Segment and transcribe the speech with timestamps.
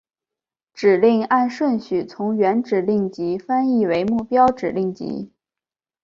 [0.73, 5.31] 指令按顺序从原指令集翻译为目标指令集。